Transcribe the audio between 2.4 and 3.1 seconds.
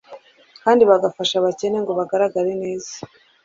neza.